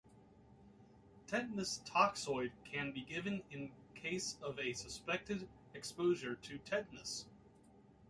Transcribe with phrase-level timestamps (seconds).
[1.27, 7.27] Tetanus toxoid can be given in case of a suspected exposure to tetanus.